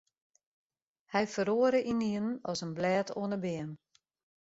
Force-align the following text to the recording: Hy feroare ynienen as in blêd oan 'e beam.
Hy 1.13 1.23
feroare 1.33 1.79
ynienen 1.91 2.35
as 2.51 2.59
in 2.65 2.71
blêd 2.77 3.07
oan 3.19 3.33
'e 3.35 3.39
beam. 3.45 3.69